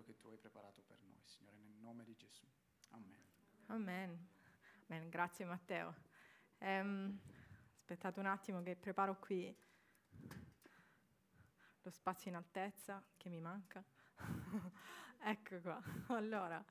[0.00, 2.46] quello che tu hai preparato per noi, Signore, nel nome di Gesù.
[2.90, 3.18] Amen.
[3.66, 4.28] Amen.
[4.86, 5.08] Amen.
[5.10, 5.94] Grazie Matteo.
[6.58, 7.18] Ehm,
[7.76, 9.54] aspettate un attimo che preparo qui
[11.82, 13.84] lo spazio in altezza che mi manca.
[15.22, 15.82] ecco qua.
[16.08, 16.64] Allora,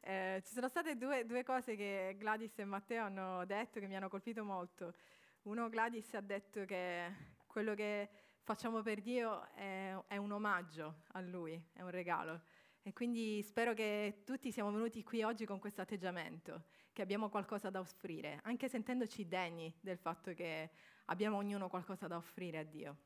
[0.00, 3.96] eh, ci sono state due, due, cose che Gladys e Matteo hanno detto che mi
[3.96, 4.94] hanno colpito molto.
[5.42, 7.14] Uno, Gladys ha detto che
[7.46, 8.08] quello che
[8.42, 12.42] facciamo per Dio è, è un omaggio a Lui, è un regalo.
[12.82, 17.68] E quindi spero che tutti siamo venuti qui oggi con questo atteggiamento, che abbiamo qualcosa
[17.68, 20.70] da offrire, anche sentendoci degni del fatto che
[21.06, 22.96] abbiamo ognuno qualcosa da offrire a Dio.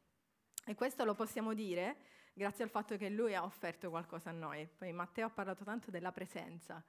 [0.65, 1.97] E questo lo possiamo dire
[2.33, 4.67] grazie al fatto che Lui ha offerto qualcosa a noi.
[4.67, 6.83] Poi Matteo ha parlato tanto della presenza,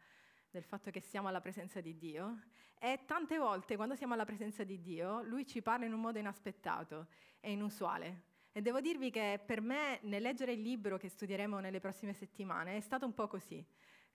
[0.49, 2.43] del fatto che siamo alla presenza di Dio.
[2.77, 6.19] E tante volte quando siamo alla presenza di Dio, Lui ci parla in un modo
[6.19, 7.07] inaspettato
[7.39, 8.33] e inusuale.
[8.57, 12.77] E devo dirvi che per me, nel leggere il libro che studieremo nelle prossime settimane,
[12.77, 13.61] è stato un po' così.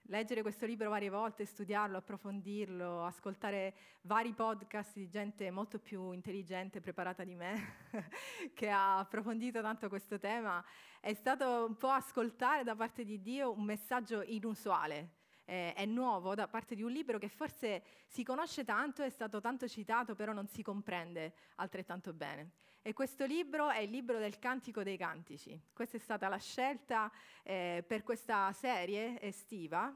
[0.05, 6.79] Leggere questo libro varie volte, studiarlo, approfondirlo, ascoltare vari podcast di gente molto più intelligente,
[6.81, 7.75] preparata di me,
[8.55, 10.65] che ha approfondito tanto questo tema,
[10.99, 16.35] è stato un po' ascoltare da parte di Dio un messaggio inusuale eh, è nuovo
[16.35, 20.33] da parte di un libro che forse si conosce tanto, è stato tanto citato, però
[20.33, 22.51] non si comprende altrettanto bene.
[22.81, 25.59] E questo libro è il libro del Cantico dei Cantici.
[25.71, 27.11] Questa è stata la scelta
[27.43, 29.95] eh, per questa serie estiva.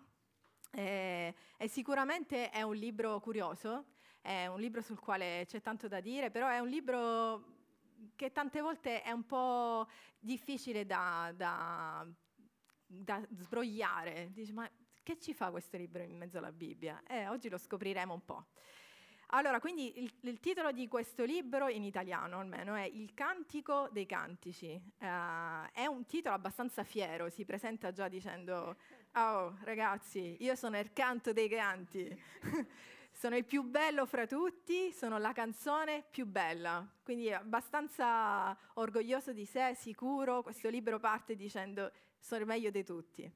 [0.72, 3.86] Eh, e sicuramente è un libro curioso,
[4.22, 7.54] è un libro sul quale c'è tanto da dire, però è un libro
[8.16, 9.88] che tante volte è un po'
[10.20, 12.06] difficile da, da,
[12.86, 14.30] da sbrogliare.
[14.32, 14.70] Dici, ma
[15.06, 17.03] che ci fa questo libro in mezzo alla Bibbia?
[17.08, 18.48] Eh, oggi lo scopriremo un po'.
[19.30, 24.08] Allora, quindi il, il, titolo di questo libro, in italiano almeno, è Il Cantico dei
[24.08, 24.81] Cantici.
[25.00, 28.78] Uh, è un titolo abbastanza fiero, si presenta già dicendo,
[29.14, 32.19] oh ragazzi, io sono il canto dei canti,
[33.14, 36.88] sono il più bello fra tutti, sono la canzone più bella.
[37.03, 42.84] Quindi è abbastanza orgoglioso di sé, sicuro, questo libro parte dicendo, sono il meglio di
[42.84, 43.31] tutti.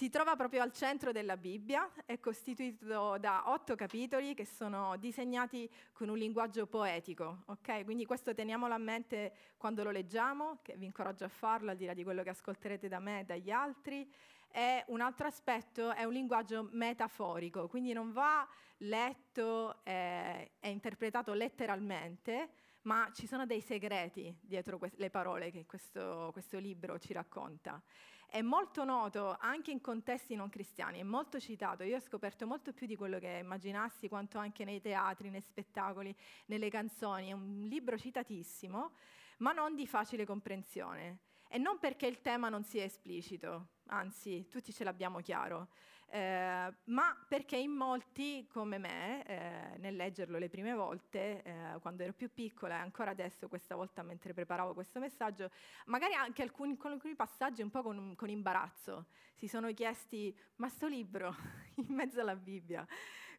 [0.00, 5.70] Si trova proprio al centro della Bibbia, è costituito da otto capitoli che sono disegnati
[5.92, 7.84] con un linguaggio poetico, ok?
[7.84, 11.84] Quindi questo teniamolo a mente quando lo leggiamo, che vi incoraggio a farlo al di
[11.84, 14.10] là di quello che ascolterete da me e dagli altri.
[14.50, 21.34] E un altro aspetto è un linguaggio metaforico, quindi non va letto e eh, interpretato
[21.34, 22.52] letteralmente,
[22.84, 27.82] ma ci sono dei segreti dietro que- le parole che questo, questo libro ci racconta
[28.30, 31.82] è molto noto anche in contesti non cristiani, è molto citato.
[31.82, 36.14] Io ho scoperto molto più di quello che immaginassi, quanto anche nei teatri, nei spettacoli,
[36.46, 37.28] nelle canzoni.
[37.28, 38.92] È un libro citatissimo,
[39.38, 41.18] ma non di facile comprensione.
[41.48, 45.68] E non perché il tema non sia esplicito, anzi, tutti ce l'abbiamo chiaro
[46.12, 52.02] eh, ma perché in molti come me, eh, nel leggerlo le prime volte, eh, quando
[52.02, 55.50] ero più piccola e ancora adesso, questa volta mentre preparavo questo messaggio,
[55.86, 60.68] magari anche alcuni, con alcuni passaggi un po' con, con imbarazzo, si sono chiesti, ma
[60.68, 61.34] sto libro
[61.76, 62.84] in mezzo alla Bibbia,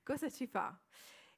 [0.02, 0.80] cosa ci fa?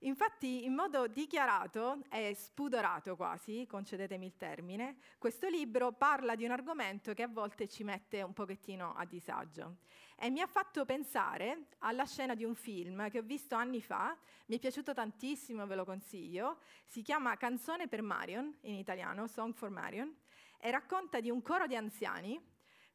[0.03, 6.51] Infatti, in modo dichiarato e spudorato quasi, concedetemi il termine, questo libro parla di un
[6.51, 9.77] argomento che a volte ci mette un pochettino a disagio
[10.23, 14.17] e mi ha fatto pensare alla scena di un film che ho visto anni fa,
[14.45, 19.53] mi è piaciuto tantissimo, ve lo consiglio, si chiama Canzone per Marion, in italiano, Song
[19.53, 20.15] for Marion,
[20.57, 22.41] e racconta di un coro di anziani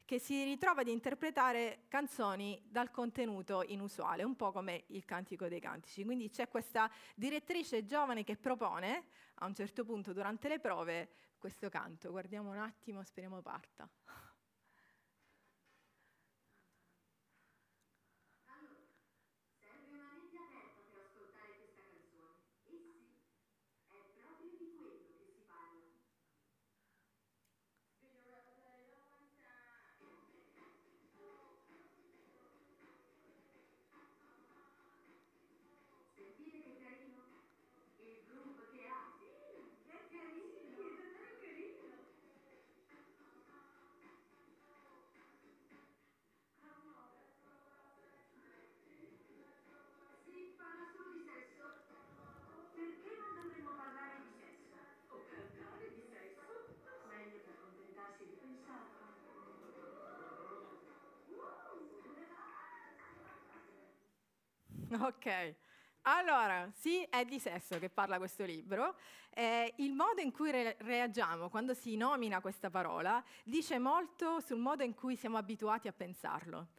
[0.05, 5.59] che si ritrova ad interpretare canzoni dal contenuto inusuale, un po' come il Cantico dei
[5.59, 6.03] Cantici.
[6.03, 9.03] Quindi c'è questa direttrice giovane che propone,
[9.35, 12.09] a un certo punto durante le prove, questo canto.
[12.09, 13.87] Guardiamo un attimo, speriamo parta.
[65.01, 65.55] Ok,
[66.03, 68.95] Allora, sì, è di sesso che parla questo libro.
[69.29, 74.57] Eh, il modo in cui re- reagiamo quando si nomina questa parola dice molto sul
[74.57, 76.69] modo in cui siamo abituati a pensarlo,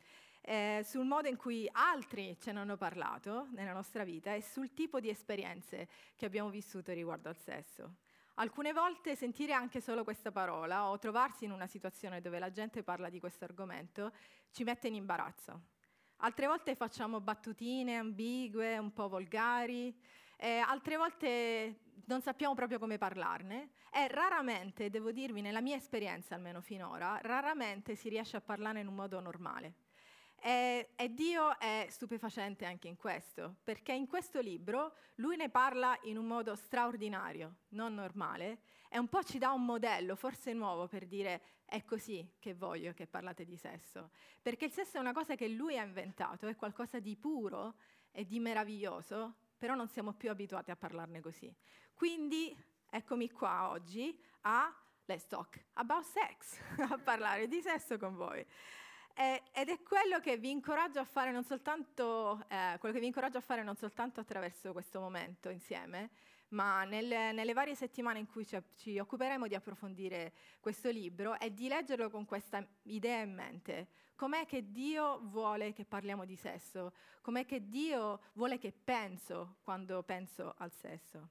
[0.41, 4.73] eh, sul modo in cui altri ce ne hanno parlato nella nostra vita e sul
[4.75, 7.99] tipo di esperienze che abbiamo vissuto riguardo al sesso.
[8.37, 12.83] Alcune volte sentire anche solo questa parola o trovarsi in una situazione dove la gente
[12.83, 14.13] parla di questo argomento
[14.51, 15.79] ci mette in imbarazzo
[16.21, 19.95] altre volte facciamo battutine ambigue, un po' volgari,
[20.37, 26.35] eh, altre volte non sappiamo proprio come parlarne e raramente, devo dirvi, nella mia esperienza
[26.35, 29.80] almeno finora, raramente si riesce a parlare in un modo normale.
[30.43, 35.99] E, e, Dio è stupefacente anche in questo, perché in questo libro lui ne parla
[36.05, 40.89] in un modo straordinario, non normale, e un po' ci dà un modello, forse nuovo,
[40.89, 44.11] per dire è così che voglio che parlate di sesso.
[44.41, 47.77] Perché il sesso è una cosa che lui ha inventato, è qualcosa di puro
[48.11, 51.55] e di meraviglioso, però non siamo più abituati a parlarne così.
[51.95, 52.57] Quindi
[52.89, 56.59] eccomi qua oggi a Let's Talk About Sex,
[56.91, 58.45] a parlare di sesso con voi.
[59.23, 63.37] Ed è quello che vi incoraggio a fare non soltanto, eh, quello che vi incoraggio
[63.37, 66.09] a fare non soltanto attraverso questo momento insieme,
[66.49, 71.51] ma nelle, nelle varie settimane in cui ci, ci, occuperemo di approfondire questo libro è
[71.51, 73.89] di leggerlo con questa idea in mente.
[74.17, 76.95] Com'è che Dio vuole che parliamo di sesso?
[77.21, 81.29] Com'è che Dio vuole che penso quando penso al sesso?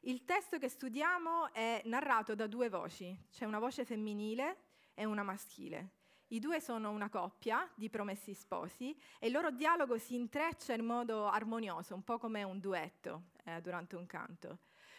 [0.00, 4.56] Il testo che studiamo è narrato da due voci, c'è una voce femminile
[4.94, 6.02] e una maschile.
[6.28, 10.84] I due sono una coppia di promessi sposi e il loro dialogo si intreccia in
[10.84, 14.58] modo armonioso, un po' come un duetto eh, durante un canto.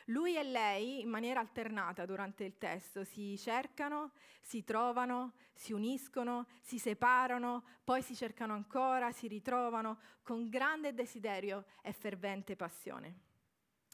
[0.09, 6.45] Lui e lei, in maniera alternata durante il testo, si cercano, si trovano, si uniscono,
[6.61, 13.15] si separano, poi si cercano ancora, si ritrovano, con grande desiderio e fervente passione.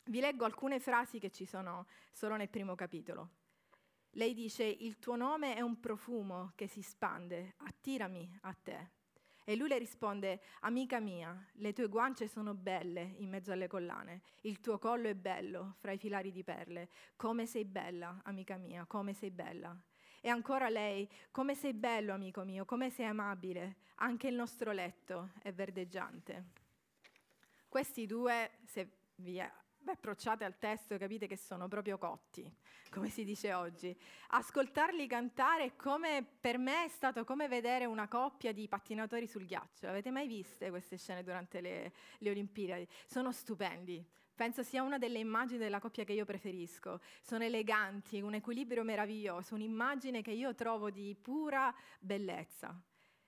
[0.08, 3.30] Vi leggo alcune frasi che ci sono solo nel primo capitolo.
[4.16, 8.90] Lei dice, il tuo nome è un profumo che si spande, attirami a te.
[9.46, 14.22] E lui le risponde, amica mia, le tue guance sono belle in mezzo alle collane,
[14.42, 18.86] il tuo collo è bello fra i filari di perle, come sei bella, amica mia,
[18.86, 19.76] come sei bella.
[20.20, 25.32] E ancora lei, come sei bello, amico mio, come sei amabile, anche il nostro letto
[25.42, 26.46] è verdeggiante.
[27.68, 29.42] Questi due, se vi
[29.84, 32.50] Beh, approcciate al testo e capite che sono proprio cotti,
[32.92, 33.98] come si dice oggi.
[34.30, 39.88] Ascoltarli cantare come, per me è stato come vedere una coppia di pattinatori sul ghiaccio.
[39.88, 42.88] Avete mai viste queste scene durante le, le Olimpiadi?
[43.08, 44.08] Sono stupendi.
[44.36, 47.02] Penso sia una delle immagini della coppia che io preferisco.
[47.22, 52.80] Sono eleganti, un equilibrio meraviglioso, un'immagine che io trovo di pura bellezza.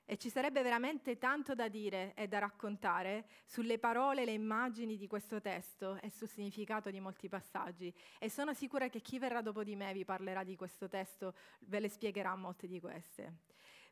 [0.06, 5.08] E ci sarebbe veramente tanto da dire e da raccontare sulle parole le immagini di
[5.08, 7.94] questo testo e sul significato di molti passaggi.
[8.20, 11.80] E sono sicura che chi verrà dopo di me vi parlerà di questo testo, ve
[11.80, 13.34] le spiegherà molte di queste.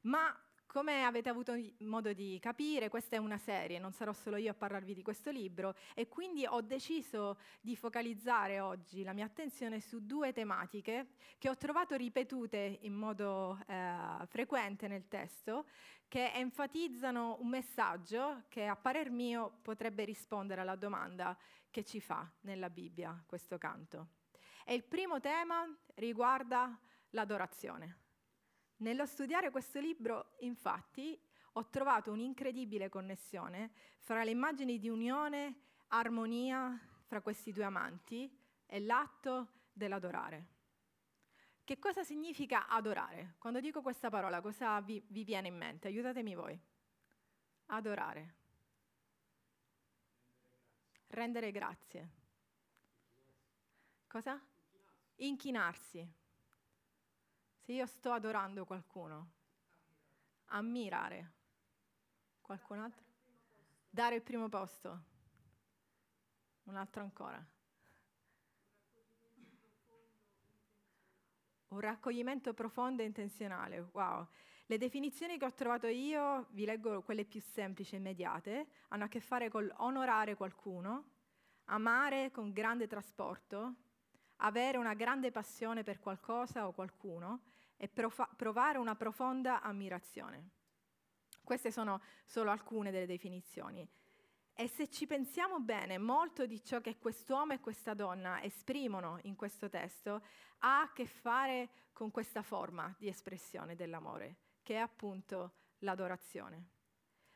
[0.02, 0.36] Ma
[0.72, 4.54] come avete avuto modo di capire, questa è una serie, non sarò solo io a
[4.54, 10.06] parlarvi di questo libro e quindi ho deciso di focalizzare oggi la mia attenzione su
[10.06, 11.08] due tematiche
[11.38, 15.66] che ho trovato ripetute in modo eh, frequente nel testo,
[16.08, 21.38] che enfatizzano un messaggio che a parer mio potrebbe rispondere alla domanda
[21.70, 24.08] che ci fa nella Bibbia questo canto.
[24.64, 26.80] E il primo tema riguarda
[27.10, 28.11] l'adorazione.
[28.82, 31.20] Nello studiare questo libro, infatti,
[31.54, 35.56] ho trovato un'incredibile connessione fra le immagini di unione,
[35.90, 40.48] armonia fra questi due amanti e l'atto dell'adorare.
[41.64, 43.36] Che cosa significa adorare?
[43.38, 45.88] Quando dico questa parola, cosa vi, vi viene in mente?
[45.88, 46.60] Aiutatemi voi.
[47.68, 48.36] Adorare.
[51.10, 52.10] Rendere grazie.
[54.08, 54.42] Cosa?
[55.18, 56.20] Inchinarsi.
[57.72, 59.30] Io sto adorando qualcuno,
[60.48, 61.32] ammirare.
[62.42, 63.06] Qualcun altro,
[63.90, 65.04] dare il primo posto,
[66.64, 67.42] un altro ancora.
[71.70, 74.28] Un raccoglimento profondo e intenzionale, wow.
[74.66, 79.08] Le definizioni che ho trovato io, vi leggo quelle più semplici e immediate, hanno a
[79.08, 81.06] che fare con onorare qualcuno,
[81.66, 83.76] amare con grande trasporto,
[84.38, 87.44] avere una grande passione per qualcosa o qualcuno
[87.82, 87.90] e
[88.36, 90.50] provare una profonda ammirazione.
[91.44, 93.88] Queste sono solo alcune delle definizioni.
[94.54, 99.36] E se ci pensiamo bene, molto di ciò che quest'uomo e questa donna esprimono in
[99.36, 100.22] questo testo
[100.60, 106.68] ha a che fare con questa forma di espressione dell'amore, che è appunto l'adorazione.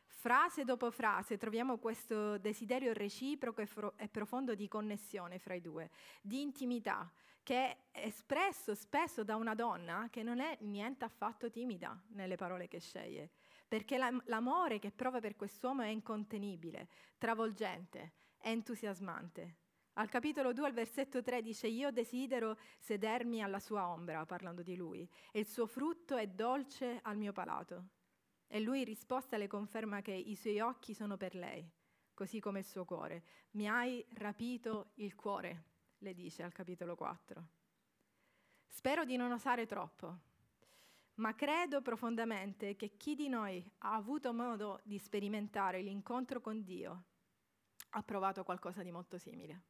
[0.06, 5.90] Frase dopo frase troviamo questo desiderio reciproco e, e profondo di connessione fra i due,
[6.22, 7.10] di intimità,
[7.46, 12.66] che è espresso spesso da una donna che non è niente affatto timida nelle parole
[12.66, 13.30] che sceglie,
[13.68, 19.58] perché l'amore che prova per quest'uomo è incontenibile, travolgente, entusiasmante.
[19.92, 24.74] Al capitolo 2, al versetto 3 dice, io desidero sedermi alla sua ombra, parlando di
[24.74, 27.90] lui, e il suo frutto è dolce al mio palato.
[28.48, 31.64] E lui in risposta le conferma che i suoi occhi sono per lei,
[32.12, 33.22] così come il suo cuore.
[33.52, 37.46] Mi hai rapito il cuore, le dice al capitolo 4.
[38.66, 40.18] Spero di non osare troppo,
[41.14, 47.04] ma credo profondamente che chi di noi ha avuto modo di sperimentare l'incontro con Dio
[47.90, 49.62] ha provato qualcosa di molto simile.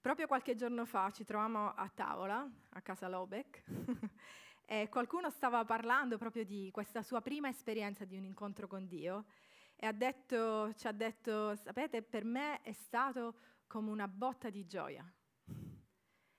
[0.00, 3.64] Proprio qualche giorno fa ci trovavamo a tavola a casa Lobeck
[4.66, 9.24] e qualcuno stava parlando proprio di questa sua prima esperienza di un incontro con Dio
[9.76, 13.36] e ha detto, ci ha detto, sapete, per me è stato
[13.74, 15.04] come una botta di gioia.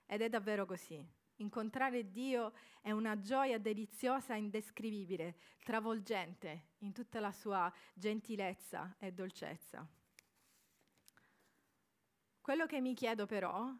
[0.06, 1.06] Ed è davvero così.
[1.34, 9.86] Incontrare Dio è una gioia deliziosa, indescrivibile, travolgente in tutta la sua gentilezza e dolcezza.
[12.40, 13.70] Quello che mi chiedo però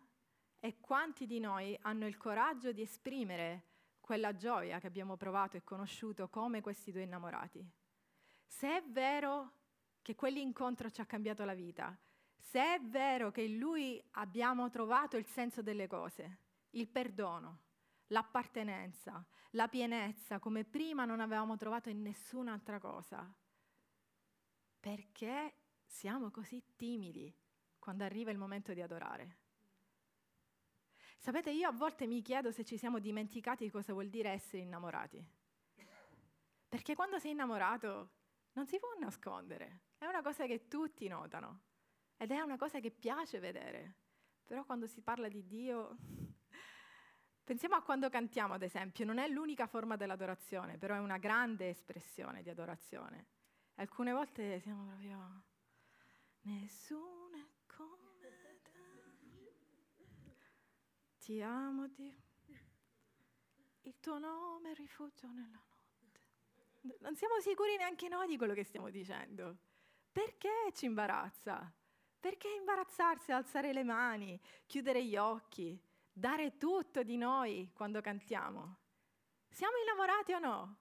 [0.60, 3.68] è quanti di noi hanno il coraggio di esprimere
[4.00, 7.66] quella gioia che abbiamo provato e conosciuto come questi due innamorati.
[8.44, 9.52] Se è vero
[10.02, 11.98] che quell'incontro ci ha cambiato la vita,
[12.46, 16.38] se è vero che in lui abbiamo trovato il senso delle cose,
[16.70, 17.62] il perdono,
[18.08, 23.34] l'appartenenza, la pienezza, come prima non avevamo trovato in nessun'altra cosa,
[24.78, 27.34] perché siamo così timidi
[27.80, 29.38] quando arriva il momento di adorare?
[31.18, 34.62] Sapete, io a volte mi chiedo se ci siamo dimenticati di cosa vuol dire essere
[34.62, 35.28] innamorati.
[36.68, 38.10] Perché quando sei innamorato
[38.52, 41.65] non si può nascondere, è una cosa che tutti notano
[42.16, 43.94] ed è una cosa che piace vedere.
[44.44, 45.96] Però quando si parla di Dio,
[47.44, 51.68] pensiamo a quando cantiamo, ad esempio, non è l'unica forma dell'adorazione, però è una grande
[51.68, 53.26] espressione di adorazione.
[53.76, 55.42] Alcune volte siamo proprio
[56.42, 57.26] nessuno
[61.26, 62.14] Ti amo, Dio.
[63.82, 67.00] Il tuo nome è rifugio nella notte.
[67.00, 69.56] Non siamo sicuri neanche noi di quello che stiamo dicendo.
[70.12, 71.68] Perché ci imbarazza?
[72.26, 75.80] Perché imbarazzarsi, alzare le mani, chiudere gli occhi,
[76.12, 78.78] dare tutto di noi quando cantiamo?
[79.48, 80.76] Siamo innamorati o no?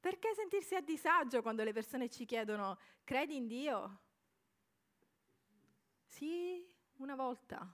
[0.00, 3.98] Perché sentirsi a disagio quando le persone ci chiedono credi in Dio?
[6.06, 7.70] Sì, una volta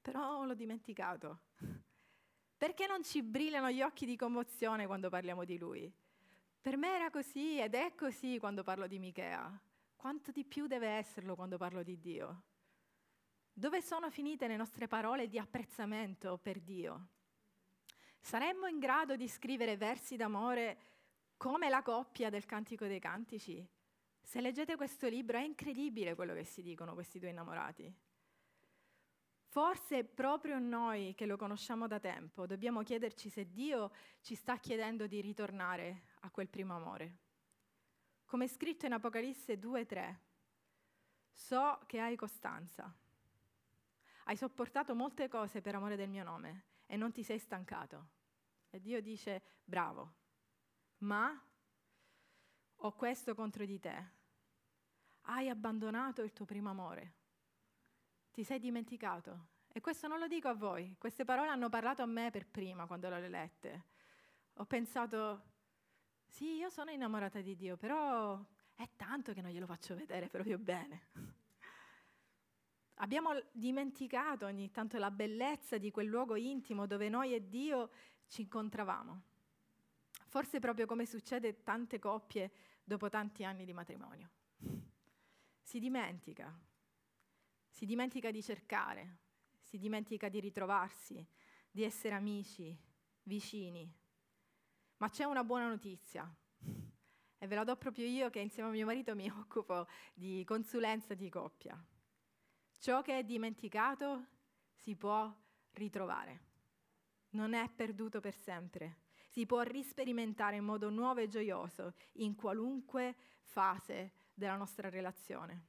[0.00, 1.40] però l'ho dimenticato.
[2.56, 5.92] Perché non ci brillano gli occhi di commozione quando parliamo di lui?
[6.62, 9.60] Per me era così ed è così quando parlo di Michea.
[10.02, 12.42] Quanto di più deve esserlo quando parlo di Dio?
[13.52, 17.06] Dove sono finite le nostre parole di apprezzamento per Dio?
[18.18, 20.78] Saremmo in grado di scrivere versi d'amore
[21.36, 23.64] come la coppia del Cantico dei Cantici?
[24.20, 27.94] Se leggete questo libro è incredibile quello che si dicono questi due innamorati.
[29.44, 35.06] Forse proprio noi che lo conosciamo da tempo, dobbiamo chiederci se Dio ci sta chiedendo
[35.06, 37.18] di ritornare a quel primo amore.
[38.32, 40.18] Come è scritto in Apocalisse 2:3,
[41.30, 42.90] so che hai costanza,
[44.24, 48.08] hai sopportato molte cose per amore del mio nome e non ti sei stancato.
[48.70, 50.14] E Dio dice, bravo,
[51.00, 51.38] ma
[52.74, 54.10] ho questo contro di te,
[55.24, 57.12] hai abbandonato il tuo primo amore.
[58.30, 59.48] Ti sei dimenticato?
[59.68, 62.86] E questo non lo dico a voi, queste parole hanno parlato a me per prima
[62.86, 63.84] quando le ho lette.
[64.54, 65.51] Ho pensato,
[66.32, 68.42] sì, io sono innamorata di Dio, però
[68.74, 71.08] è tanto che non glielo faccio vedere proprio bene.
[72.94, 77.90] Abbiamo dimenticato ogni tanto la bellezza di quel luogo intimo dove noi e Dio
[78.28, 79.22] ci incontravamo.
[80.26, 82.50] Forse proprio come succede tante coppie
[82.82, 84.30] dopo tanti anni di matrimonio.
[85.60, 86.50] Si dimentica,
[87.68, 89.18] si dimentica di cercare,
[89.60, 91.22] si dimentica di ritrovarsi,
[91.70, 92.74] di essere amici,
[93.24, 94.00] vicini.
[95.02, 96.32] Ma c'è una buona notizia
[97.36, 101.14] e ve la do proprio io che insieme a mio marito mi occupo di consulenza
[101.14, 101.76] di coppia.
[102.78, 104.26] Ciò che è dimenticato
[104.70, 105.28] si può
[105.72, 106.40] ritrovare.
[107.30, 108.98] Non è perduto per sempre.
[109.28, 115.66] Si può risperimentare in modo nuovo e gioioso in qualunque fase della nostra relazione.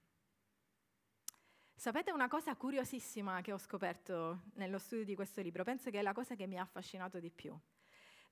[1.74, 5.64] Sapete una cosa curiosissima che ho scoperto nello studio di questo libro?
[5.64, 7.60] Penso che è la cosa che mi ha affascinato di più.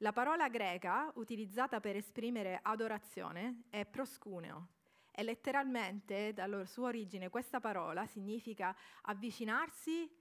[0.01, 4.69] La parola greca utilizzata per esprimere adorazione è proscuneo
[5.11, 10.11] e letteralmente dalla sua origine questa parola significa avvicinarsi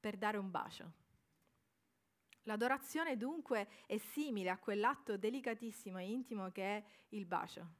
[0.00, 0.92] per dare un bacio.
[2.44, 7.74] L'adorazione dunque è simile a quell'atto delicatissimo e intimo che è il bacio.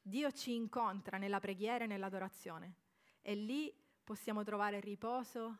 [0.00, 2.76] Dio ci incontra nella preghiera e nell'adorazione
[3.20, 3.70] e lì
[4.02, 5.58] possiamo trovare riposo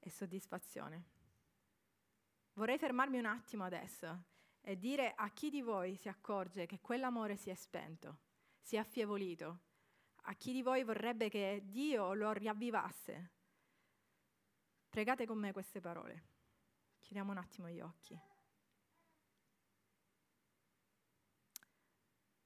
[0.00, 1.15] e soddisfazione.
[2.56, 4.24] Vorrei fermarmi un attimo adesso
[4.62, 8.20] e dire a chi di voi si accorge che quell'amore si è spento,
[8.62, 9.60] si è affievolito,
[10.22, 13.30] a chi di voi vorrebbe che Dio lo riavvivasse.
[14.88, 16.24] Pregate con me queste parole.
[17.02, 18.18] Chiudiamo un attimo gli occhi.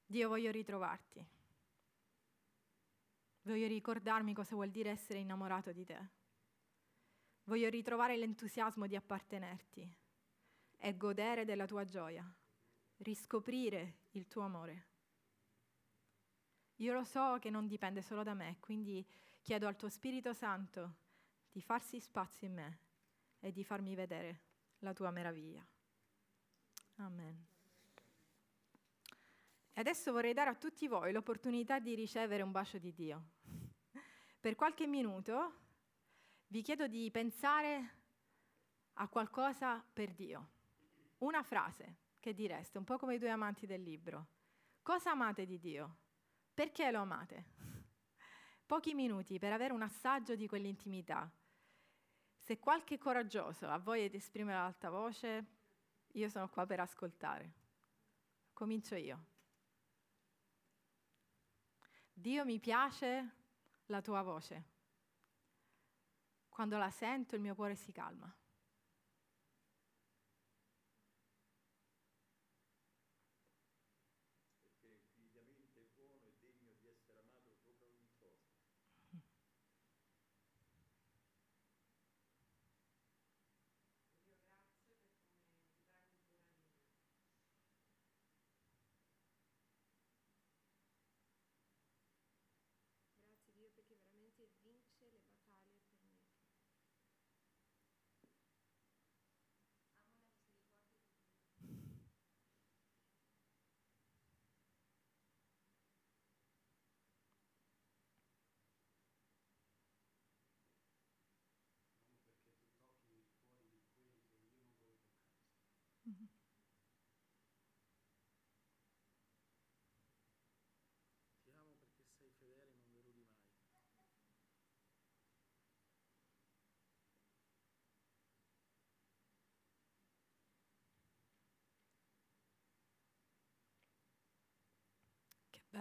[0.05, 1.25] Dio, voglio ritrovarti.
[3.43, 6.09] Voglio ricordarmi cosa vuol dire essere innamorato di te.
[7.45, 9.99] Voglio ritrovare l'entusiasmo di appartenerti
[10.81, 12.27] è godere della tua gioia,
[12.97, 14.87] riscoprire il tuo amore.
[16.77, 19.05] Io lo so che non dipende solo da me, quindi
[19.41, 20.95] chiedo al tuo Spirito Santo
[21.51, 22.79] di farsi spazio in me
[23.39, 24.41] e di farmi vedere
[24.79, 25.63] la tua meraviglia.
[26.95, 27.45] Amen.
[29.73, 33.29] E adesso vorrei dare a tutti voi l'opportunità di ricevere un bacio di Dio.
[34.39, 35.59] Per qualche minuto
[36.47, 37.97] vi chiedo di pensare
[38.93, 40.59] a qualcosa per Dio.
[41.21, 44.27] Una frase che direste, un po' come i due amanti del libro.
[44.81, 45.97] Cosa amate di Dio?
[46.51, 47.45] Perché lo amate?
[48.65, 51.31] Pochi minuti per avere un assaggio di quell'intimità.
[52.35, 55.45] Se qualche coraggioso ha voglia di esprimere l'alta voce,
[56.13, 57.53] io sono qua per ascoltare.
[58.51, 59.25] Comincio io.
[62.11, 63.35] Dio mi piace
[63.85, 64.69] la tua voce.
[66.49, 68.35] Quando la sento il mio cuore si calma.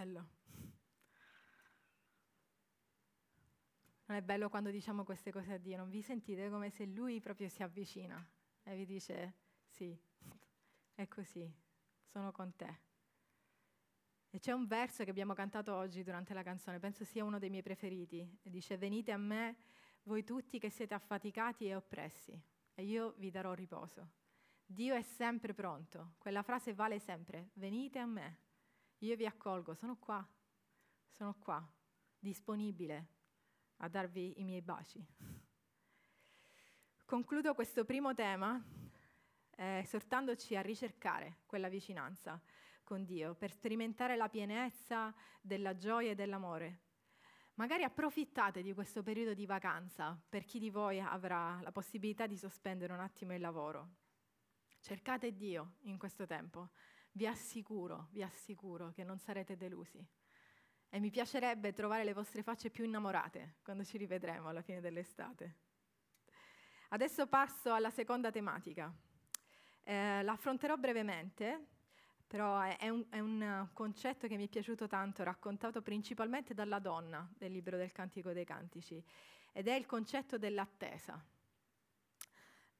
[0.01, 0.29] Bello.
[4.07, 7.21] Non è bello quando diciamo queste cose a Dio, non vi sentite come se Lui
[7.21, 8.27] proprio si avvicina
[8.63, 9.35] e vi dice
[9.67, 9.95] sì,
[10.95, 11.55] è così,
[12.07, 12.79] sono con te.
[14.31, 17.51] E c'è un verso che abbiamo cantato oggi durante la canzone, penso sia uno dei
[17.51, 19.59] miei preferiti, e dice venite a me
[20.05, 24.13] voi tutti che siete affaticati e oppressi, e io vi darò riposo.
[24.65, 28.49] Dio è sempre pronto, quella frase vale sempre, venite a me.
[29.03, 30.27] Io vi accolgo, sono qua,
[31.09, 31.67] sono qua,
[32.19, 33.07] disponibile
[33.79, 35.03] a darvi i miei baci.
[37.07, 38.63] Concludo questo primo tema
[39.57, 42.39] eh, esortandoci a ricercare quella vicinanza
[42.85, 46.81] con Dio per sperimentare la pienezza della gioia e dell'amore.
[47.55, 52.37] Magari approfittate di questo periodo di vacanza per chi di voi avrà la possibilità di
[52.37, 53.89] sospendere un attimo il lavoro.
[54.79, 56.69] Cercate Dio in questo tempo
[57.13, 60.05] vi assicuro, vi assicuro che non sarete delusi.
[60.89, 65.57] E mi piacerebbe trovare le vostre facce più innamorate quando ci rivedremo alla fine dell'estate.
[66.89, 68.93] Adesso passo alla seconda tematica.
[69.85, 71.67] Eh, l'affronterò brevemente,
[72.27, 77.29] però è un, è un concetto che mi è piaciuto tanto, raccontato principalmente dalla donna
[77.37, 79.03] del libro del Cantico dei Cantici,
[79.53, 81.21] ed è il concetto dell'attesa.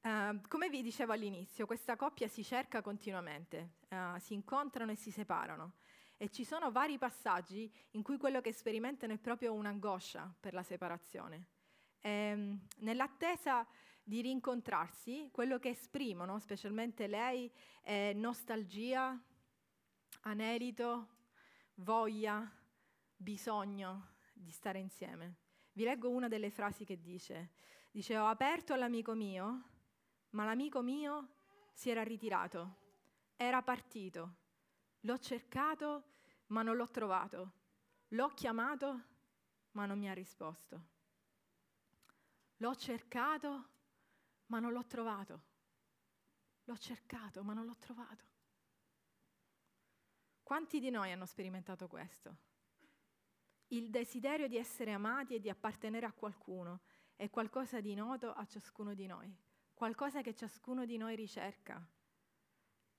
[0.03, 5.11] Uh, come vi dicevo all'inizio, questa coppia si cerca continuamente, uh, si incontrano e si
[5.11, 5.73] separano
[6.17, 10.63] e ci sono vari passaggi in cui quello che sperimentano è proprio un'angoscia per la
[10.63, 11.49] separazione.
[11.99, 13.67] E, um, nell'attesa
[14.03, 19.15] di rincontrarsi, quello che esprimono, specialmente lei, è nostalgia,
[20.21, 21.09] anelito,
[21.75, 22.51] voglia,
[23.15, 25.35] bisogno di stare insieme.
[25.73, 27.51] Vi leggo una delle frasi che dice,
[27.91, 29.69] dice ho aperto all'amico mio
[30.31, 31.29] ma l'amico mio
[31.73, 32.79] si era ritirato.
[33.35, 34.35] era partito.
[35.01, 36.03] L'ho cercato,
[36.47, 37.53] ma non l'ho trovato.
[38.09, 39.01] L'ho chiamato,
[39.71, 40.89] ma non mi ha risposto.
[42.57, 43.69] L'ho cercato,
[44.47, 45.41] ma non l'ho trovato.
[46.65, 48.25] L'ho cercato, ma non l'ho trovato.
[50.43, 52.37] Quanti di noi hanno sperimentato questo?
[53.67, 56.81] Il desiderio di essere amati e di appartenere a qualcuno
[57.15, 59.33] è qualcosa di noto a ciascuno di noi,
[59.81, 61.83] qualcosa che ciascuno di noi ricerca.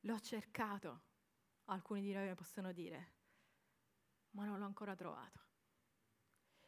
[0.00, 1.02] L'ho cercato,
[1.66, 3.12] alcuni di noi possono dire,
[4.30, 5.40] ma non l'ho ancora trovato.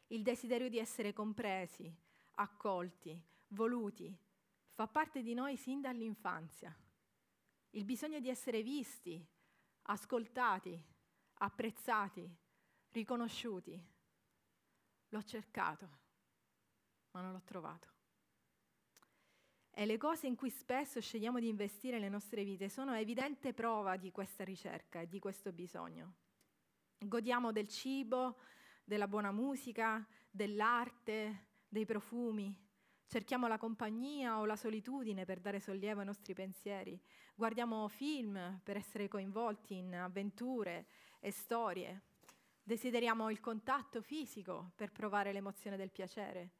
[0.07, 1.93] Il desiderio di essere compresi,
[2.35, 4.17] accolti, voluti,
[4.69, 6.73] fa parte di noi sin dall'infanzia.
[7.71, 9.21] Il bisogno di essere visti,
[9.81, 10.81] ascoltati,
[11.39, 12.37] apprezzati,
[12.91, 13.85] riconosciuti.
[15.09, 15.89] L'ho cercato,
[17.11, 17.94] ma non l'ho trovato.
[19.77, 23.97] E le cose in cui spesso scegliamo di investire le nostre vite sono evidente prova
[23.97, 26.13] di questa ricerca e di questo bisogno.
[26.97, 28.37] Godiamo del cibo,
[28.85, 32.57] della buona musica, dell'arte, dei profumi.
[33.05, 36.97] Cerchiamo la compagnia o la solitudine per dare sollievo ai nostri pensieri.
[37.35, 40.85] Guardiamo film per essere coinvolti in avventure
[41.19, 42.03] e storie.
[42.63, 46.51] Desideriamo il contatto fisico per provare l'emozione del piacere.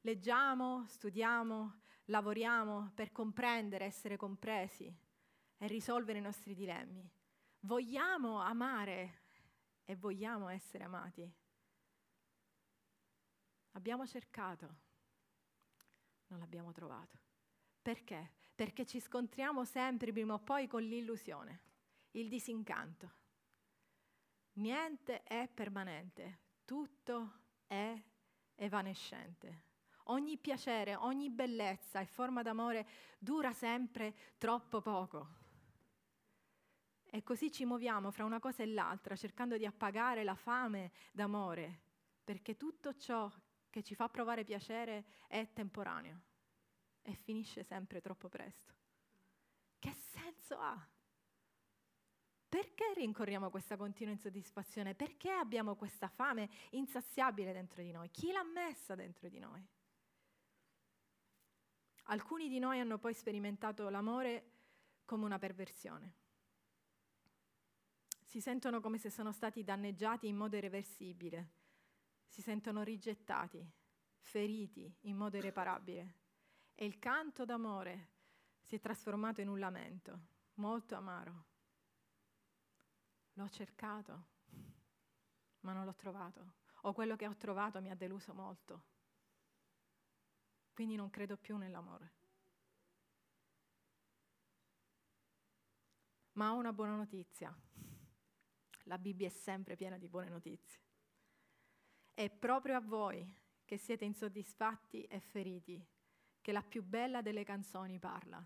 [0.00, 4.94] Leggiamo, studiamo, lavoriamo per comprendere, essere compresi
[5.56, 7.08] e risolvere i nostri dilemmi.
[7.60, 9.20] Vogliamo amare
[9.84, 11.32] e vogliamo essere amati.
[13.72, 14.76] Abbiamo cercato,
[16.26, 17.18] non l'abbiamo trovato.
[17.80, 18.32] Perché?
[18.54, 21.60] Perché ci scontriamo sempre prima o poi con l'illusione,
[22.12, 23.20] il disincanto.
[24.54, 28.00] Niente è permanente, tutto è
[28.56, 29.70] evanescente.
[30.06, 32.86] Ogni piacere, ogni bellezza e forma d'amore
[33.18, 35.40] dura sempre troppo poco.
[37.14, 41.80] E così ci muoviamo fra una cosa e l'altra, cercando di appagare la fame d'amore,
[42.24, 43.30] perché tutto ciò
[43.68, 46.20] che ci fa provare piacere è temporaneo
[47.02, 48.72] e finisce sempre troppo presto.
[49.78, 50.88] Che senso ha?
[52.48, 54.94] Perché rincorriamo questa continua insoddisfazione?
[54.94, 58.10] Perché abbiamo questa fame insaziabile dentro di noi?
[58.10, 59.66] Chi l'ha messa dentro di noi?
[62.04, 64.50] Alcuni di noi hanno poi sperimentato l'amore
[65.04, 66.14] come una perversione.
[68.24, 71.50] Si sentono come se sono stati danneggiati in modo irreversibile,
[72.26, 73.64] si sentono rigettati,
[74.18, 76.14] feriti in modo irreparabile.
[76.74, 78.08] E il canto d'amore
[78.60, 81.50] si è trasformato in un lamento molto amaro
[83.34, 84.24] L'ho cercato,
[85.60, 86.60] ma non l'ho trovato.
[86.82, 88.90] O quello che ho trovato mi ha deluso molto.
[90.72, 92.12] Quindi non credo più nell'amore.
[96.32, 97.54] Ma ho una buona notizia.
[98.84, 100.80] La Bibbia è sempre piena di buone notizie.
[102.14, 105.84] È proprio a voi che siete insoddisfatti e feriti
[106.40, 108.44] che la più bella delle canzoni parla.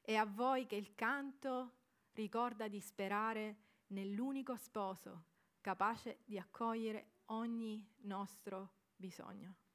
[0.00, 1.72] È a voi che il canto
[2.12, 3.56] ricorda di sperare
[3.88, 5.24] nell'unico sposo
[5.60, 9.65] capace di accogliere ogni nostro bisogno.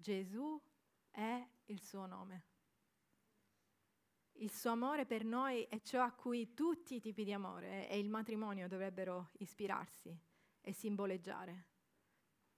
[0.00, 0.60] Gesù
[1.10, 2.44] è il suo nome.
[4.34, 7.98] Il suo amore per noi è ciò a cui tutti i tipi di amore e
[7.98, 10.16] il matrimonio dovrebbero ispirarsi
[10.60, 11.66] e simboleggiare.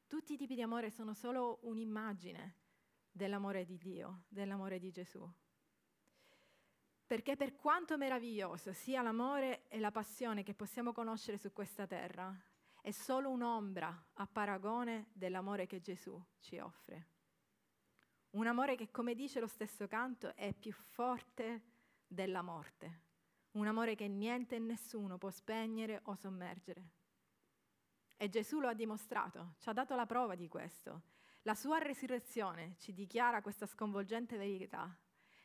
[0.07, 2.57] Tutti i tipi di amore sono solo un'immagine
[3.11, 5.27] dell'amore di Dio, dell'amore di Gesù.
[7.07, 12.39] Perché per quanto meraviglioso sia l'amore e la passione che possiamo conoscere su questa terra,
[12.83, 17.20] è solo un'ombra a paragone dell'amore che Gesù ci offre.
[18.31, 21.63] Un amore che, come dice lo stesso canto, è più forte
[22.07, 23.09] della morte.
[23.53, 26.91] Un amore che niente e nessuno può spegnere o sommergere.
[28.17, 31.03] E Gesù lo ha dimostrato, ci ha dato la prova di questo.
[31.43, 34.97] La sua resurrezione ci dichiara questa sconvolgente verità.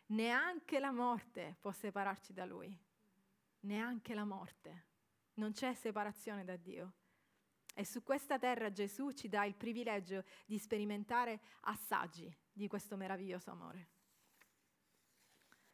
[0.07, 2.77] Neanche la morte può separarci da Lui.
[3.61, 4.85] Neanche la morte.
[5.35, 6.93] Non c'è separazione da Dio.
[7.73, 13.51] E su questa terra Gesù ci dà il privilegio di sperimentare assaggi di questo meraviglioso
[13.51, 13.89] amore.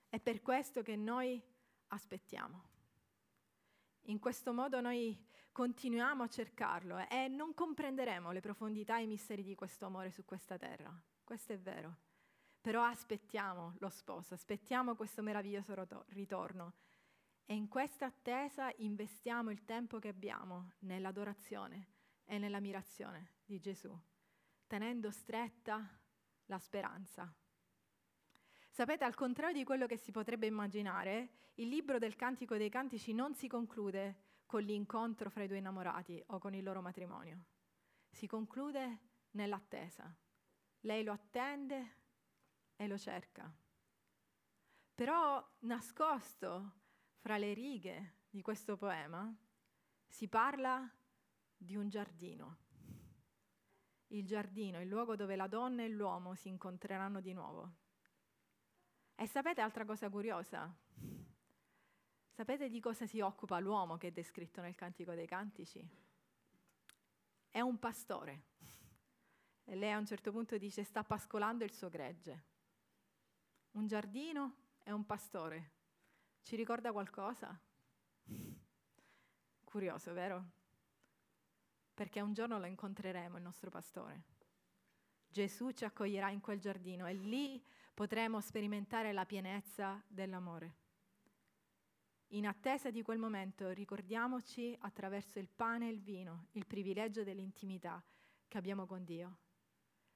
[0.10, 1.42] È per questo che noi
[1.88, 2.70] aspettiamo.
[4.06, 9.44] In questo modo noi continuiamo a cercarlo e non comprenderemo le profondità e i misteri
[9.44, 10.92] di questo amore su questa terra.
[11.24, 11.98] Questo è vero.
[12.60, 15.76] Però aspettiamo lo sposo, aspettiamo questo meraviglioso
[16.10, 16.74] ritorno
[17.46, 21.90] e in questa attesa investiamo il tempo che abbiamo nell'adorazione
[22.26, 23.96] e nell'ammirazione di Gesù,
[24.66, 26.01] tenendo stretta
[26.52, 27.34] la speranza.
[28.70, 33.14] Sapete, al contrario di quello che si potrebbe immaginare, il libro del Cantico dei Cantici
[33.14, 37.46] non si conclude con l'incontro fra i due innamorati o con il loro matrimonio.
[38.10, 39.00] Si conclude
[39.32, 40.14] nell'attesa.
[40.82, 41.96] Lei lo attende
[42.76, 43.50] e lo cerca.
[44.94, 46.80] Però nascosto
[47.20, 49.34] fra le righe di questo poema
[50.06, 50.90] si parla
[51.56, 52.58] di un giardino.
[54.12, 57.72] Il giardino, il luogo dove la donna e l'uomo si incontreranno di nuovo.
[59.16, 60.70] E sapete altra cosa curiosa?
[62.28, 65.88] Sapete di cosa si occupa l'uomo che è descritto nel Cantico dei Cantici?
[67.50, 68.44] È un pastore.
[69.64, 72.44] E lei a un certo punto dice sta pascolando il suo gregge.
[73.72, 75.72] Un giardino e un pastore.
[76.42, 77.58] Ci ricorda qualcosa?
[79.64, 80.60] Curioso, vero?
[81.94, 84.24] Perché un giorno lo incontreremo, il nostro pastore.
[85.28, 90.80] Gesù ci accoglierà in quel giardino e lì potremo sperimentare la pienezza dell'amore.
[92.34, 98.04] In attesa di quel momento ricordiamoci attraverso il pane e il vino il privilegio dell'intimità
[98.48, 99.38] che abbiamo con Dio.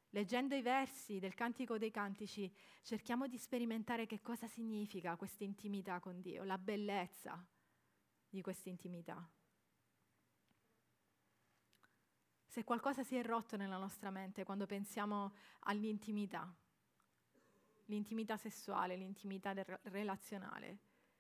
[0.10, 2.50] Leggendo i versi del Cantico dei Cantici
[2.84, 7.46] cerchiamo di sperimentare che cosa significa questa intimità con Dio, la bellezza
[8.30, 9.30] di questa intimità.
[12.56, 16.50] Se qualcosa si è rotto nella nostra mente quando pensiamo all'intimità,
[17.88, 20.78] l'intimità sessuale, l'intimità relazionale,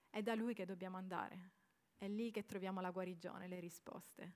[0.10, 1.50] è da Lui che dobbiamo andare.
[1.98, 4.34] È lì che troviamo la guarigione, le risposte.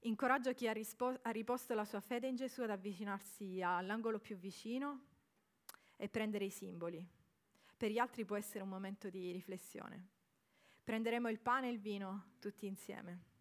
[0.00, 4.36] Incoraggio chi ha, rispo- ha riposto la sua fede in Gesù ad avvicinarsi all'angolo più
[4.36, 5.04] vicino
[5.94, 7.08] e prendere i simboli.
[7.76, 10.08] Per gli altri può essere un momento di riflessione.
[10.82, 13.33] Prenderemo il pane e il vino tutti insieme.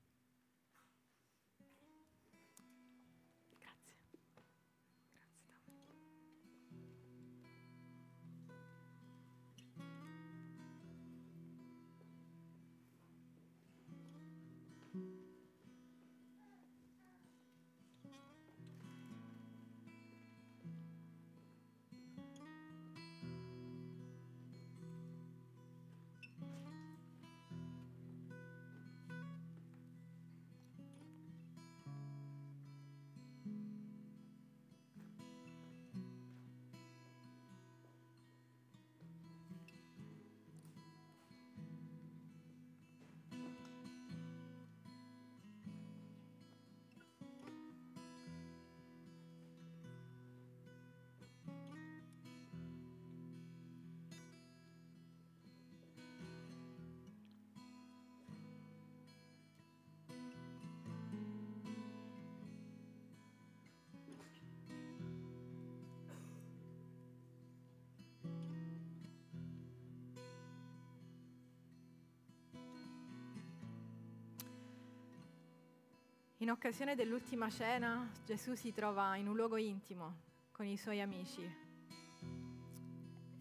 [76.43, 80.17] In occasione dell'ultima cena Gesù si trova in un luogo intimo
[80.51, 81.41] con i suoi amici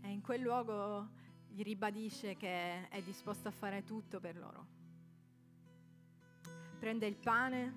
[0.00, 1.08] e in quel luogo
[1.48, 4.66] gli ribadisce che è disposto a fare tutto per loro.
[6.78, 7.74] Prende il pane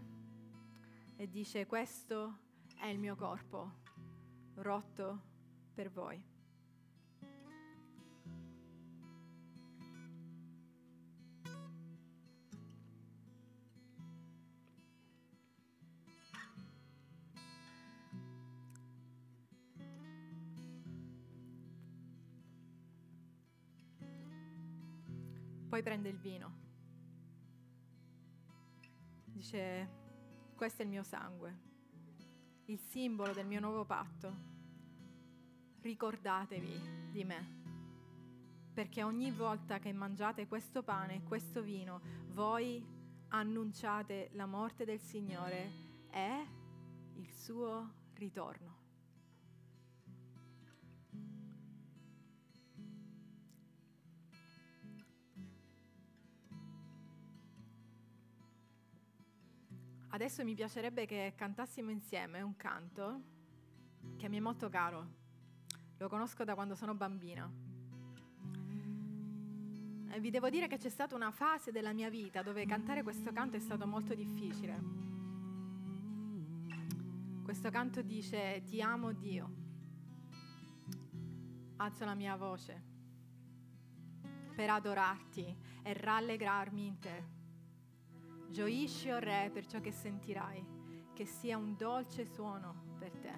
[1.16, 2.38] e dice questo
[2.78, 3.80] è il mio corpo
[4.58, 5.22] rotto
[5.74, 6.35] per voi.
[25.86, 26.52] Prende il vino.
[29.24, 29.90] Dice,
[30.56, 31.60] questo è il mio sangue,
[32.66, 34.36] il simbolo del mio nuovo patto.
[35.82, 37.62] Ricordatevi di me,
[38.74, 42.84] perché ogni volta che mangiate questo pane e questo vino, voi
[43.28, 45.72] annunciate la morte del Signore
[46.10, 46.48] e
[47.14, 48.75] il suo ritorno.
[60.16, 63.22] Adesso mi piacerebbe che cantassimo insieme un canto
[64.16, 65.08] che mi è molto caro.
[65.98, 67.52] Lo conosco da quando sono bambina.
[70.10, 73.34] E vi devo dire che c'è stata una fase della mia vita dove cantare questo
[73.34, 74.82] canto è stato molto difficile.
[77.44, 79.54] Questo canto dice ti amo Dio.
[81.76, 82.82] Alzo la mia voce
[84.56, 87.35] per adorarti e rallegrarmi in te.
[88.56, 90.66] Gioisci, o oh Re, per ciò che sentirai,
[91.12, 93.34] che sia un dolce suono per te.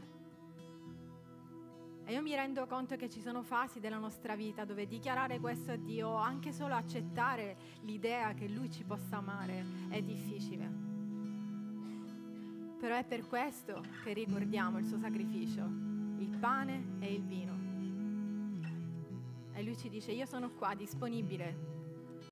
[2.05, 5.71] E io mi rendo conto che ci sono fasi della nostra vita dove dichiarare questo
[5.71, 10.71] a Dio, anche solo accettare l'idea che Lui ci possa amare, è difficile.
[12.79, 17.55] Però è per questo che ricordiamo il suo sacrificio, il pane e il vino.
[19.53, 21.76] E Lui ci dice, io sono qua disponibile